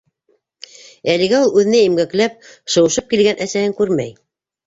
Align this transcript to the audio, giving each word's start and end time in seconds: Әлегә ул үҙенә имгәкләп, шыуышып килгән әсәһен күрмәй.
Әлегә 1.15 1.41
ул 1.49 1.53
үҙенә 1.63 1.81
имгәкләп, 1.89 2.41
шыуышып 2.77 3.13
килгән 3.13 3.43
әсәһен 3.47 3.79
күрмәй. 3.83 4.17